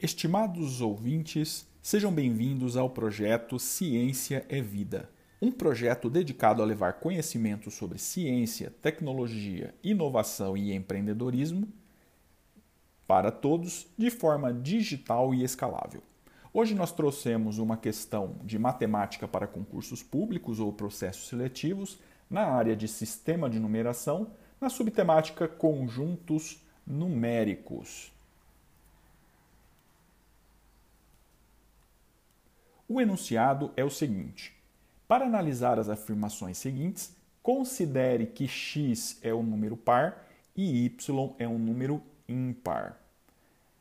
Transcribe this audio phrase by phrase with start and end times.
[0.00, 5.10] Estimados ouvintes, sejam bem-vindos ao projeto Ciência é Vida,
[5.42, 11.66] um projeto dedicado a levar conhecimento sobre ciência, tecnologia, inovação e empreendedorismo
[13.08, 16.00] para todos de forma digital e escalável.
[16.54, 21.98] Hoje nós trouxemos uma questão de matemática para concursos públicos ou processos seletivos
[22.30, 24.30] na área de sistema de numeração,
[24.60, 28.16] na subtemática conjuntos numéricos.
[33.00, 34.54] Enunciado é o seguinte:
[35.06, 41.48] para analisar as afirmações seguintes, considere que x é um número par e y é
[41.48, 42.98] um número ímpar.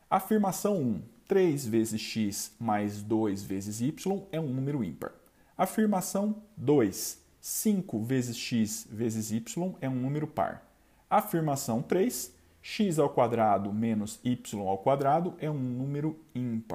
[0.10, 5.12] Afirmação 1: 3 vezes x mais 2 vezes y é um número ímpar.
[5.58, 10.66] Afirmação 2: 5 vezes x vezes y é um número par.
[11.10, 16.67] Afirmação 3: x ao quadrado menos y ao quadrado é um número ímpar.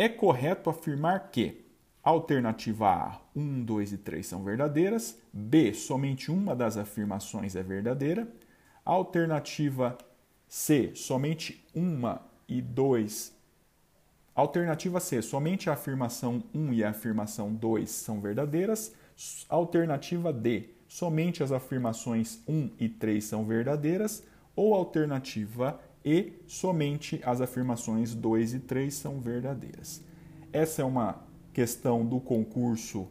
[0.00, 1.66] É correto afirmar que
[2.04, 8.28] alternativa A, 1, 2 e 3 são verdadeiras, B, somente uma das afirmações é verdadeira,
[8.84, 9.98] alternativa
[10.46, 13.36] C, somente uma e 2.
[14.36, 18.94] Alternativa C, somente a afirmação 1 e a afirmação 2 são verdadeiras.
[19.48, 24.22] Alternativa D, somente as afirmações 1 e 3 são verdadeiras.
[24.54, 30.02] Ou alternativa e somente as afirmações 2 e 3 são verdadeiras.
[30.52, 33.08] Essa é uma questão do concurso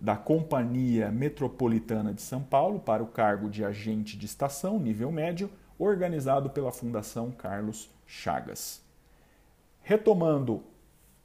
[0.00, 5.50] da Companhia Metropolitana de São Paulo para o cargo de agente de estação, nível médio,
[5.78, 8.82] organizado pela Fundação Carlos Chagas.
[9.80, 10.62] Retomando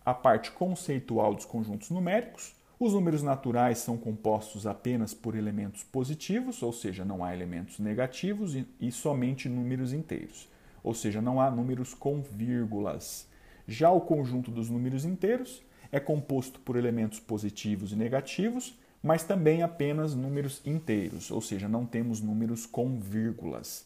[0.05, 6.63] a parte conceitual dos conjuntos numéricos, os números naturais são compostos apenas por elementos positivos,
[6.63, 10.47] ou seja, não há elementos negativos e, e somente números inteiros
[10.83, 13.27] ou seja, não há números com vírgulas.
[13.67, 19.63] Já o conjunto dos números inteiros é composto por elementos positivos e negativos, mas também
[19.63, 23.85] apenas números inteiros, ou seja, não temos números com vírgulas.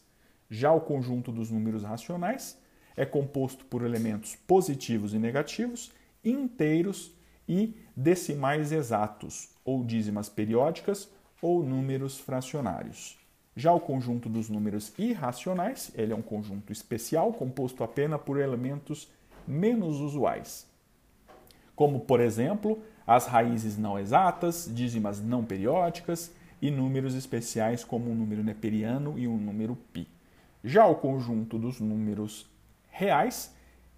[0.50, 2.58] Já o conjunto dos números racionais
[2.96, 5.92] é composto por elementos positivos e negativos,
[6.24, 7.12] inteiros
[7.48, 11.10] e decimais exatos, ou dízimas periódicas
[11.42, 13.23] ou números fracionários.
[13.56, 19.12] Já o conjunto dos números irracionais, ele é um conjunto especial composto apenas por elementos
[19.48, 20.68] menos usuais,
[21.76, 26.32] como por exemplo, as raízes não exatas, dízimas não periódicas
[26.62, 30.08] e números especiais como o número neperiano e o número π.
[30.64, 32.50] Já o conjunto dos números
[32.90, 33.54] reais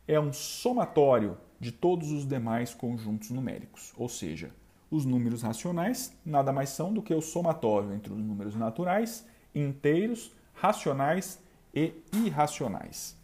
[0.07, 4.51] é um somatório de todos os demais conjuntos numéricos, ou seja,
[4.91, 10.31] os números racionais nada mais são do que o somatório entre os números naturais inteiros,
[10.53, 11.39] racionais
[11.73, 13.17] e irracionais.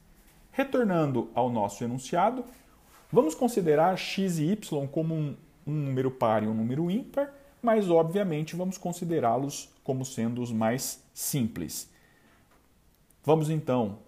[0.52, 2.44] Retornando ao nosso enunciado,
[3.12, 5.36] vamos considerar x e y como um,
[5.68, 11.04] um número par e um número ímpar, mas obviamente vamos considerá-los como sendo os mais
[11.14, 11.90] simples.
[13.24, 14.00] Vamos então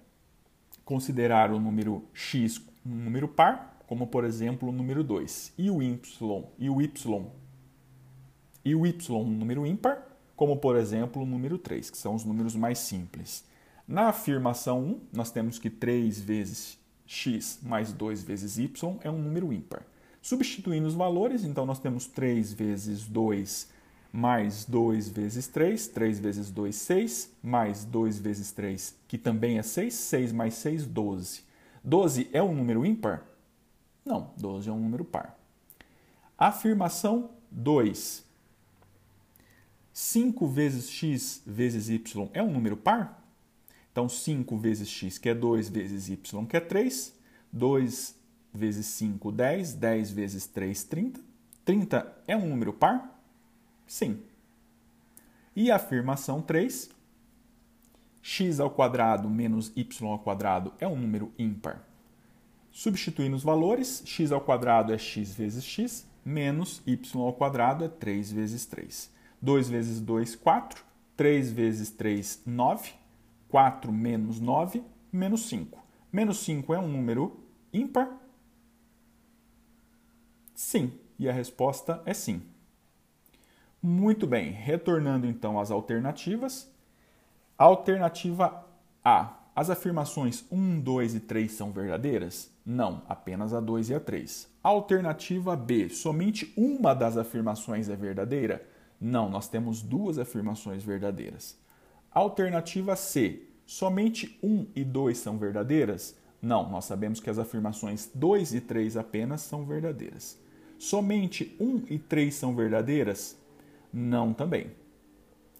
[0.83, 5.81] considerar o número x um número par, como por exemplo o número 2, e o
[5.81, 5.99] y
[6.59, 6.91] e o y
[8.65, 12.23] e o y um número ímpar, como por exemplo o número 3, que são os
[12.23, 13.43] números mais simples.
[13.87, 19.21] Na afirmação 1, nós temos que 3 vezes x mais 2 vezes y é um
[19.21, 19.83] número ímpar.
[20.21, 23.73] Substituindo os valores, então nós temos 3 vezes 2
[24.13, 29.63] mais 2 vezes 3, 3 vezes 2, 6, mais 2 vezes 3, que também é
[29.63, 31.41] 6, 6 mais 6, 12.
[31.83, 33.25] 12 é um número ímpar?
[34.05, 35.35] Não, 12 é um número par.
[36.37, 38.23] Afirmação 2.
[39.93, 43.23] 5 vezes x vezes y é um número par?
[43.91, 47.13] Então, 5 vezes x, que é 2, vezes y, que é 3.
[47.51, 48.15] 2
[48.51, 49.73] vezes 5, 10.
[49.73, 51.21] 10 vezes 3, 30.
[51.63, 53.21] 30 é um número par?
[53.85, 54.19] Sim.
[55.55, 56.89] E a afirmação 3,
[58.23, 61.83] x ao quadrado menos y ao quadrado é um número ímpar.
[62.71, 67.87] Substituindo os valores, x ao quadrado é x vezes x, menos y ao quadrado é
[67.87, 69.13] 3 vezes 3.
[69.43, 70.85] 2 vezes 2, 4.
[71.17, 72.93] 3 vezes 3, 9.
[73.49, 74.81] 4 menos 9,
[75.11, 75.83] menos 5.
[76.11, 77.43] Menos 5 é um número
[77.73, 78.09] ímpar?
[80.55, 80.93] Sim.
[81.19, 82.41] E a resposta é sim.
[83.81, 84.49] Muito bem.
[84.49, 86.71] Retornando então às alternativas.
[87.57, 88.65] Alternativa
[89.03, 89.39] A.
[89.53, 92.49] As afirmações 1, 2 e 3 são verdadeiras?
[92.65, 94.47] Não, apenas a 2 e a 3.
[94.63, 95.89] Alternativa B.
[95.89, 98.72] Somente uma das afirmações é verdadeira?
[99.03, 101.57] Não, nós temos duas afirmações verdadeiras.
[102.09, 106.15] Alternativa C: somente 1 e 2 são verdadeiras?
[106.41, 110.39] Não, nós sabemos que as afirmações 2 e 3 apenas são verdadeiras.
[110.79, 113.37] Somente 1 e 3 são verdadeiras?
[113.91, 114.71] Não também.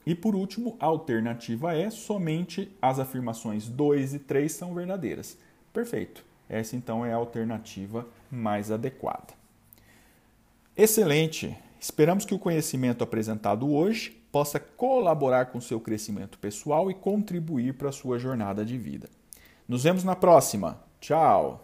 [0.05, 5.37] E por último, a alternativa é somente as afirmações 2 e 3 são verdadeiras.
[5.73, 6.23] Perfeito.
[6.47, 9.33] Essa então é a alternativa mais adequada.
[10.77, 11.57] Excelente!
[11.83, 17.89] Esperamos que o conhecimento apresentado hoje possa colaborar com seu crescimento pessoal e contribuir para
[17.89, 19.09] a sua jornada de vida.
[19.67, 20.81] Nos vemos na próxima.
[21.01, 21.62] Tchau!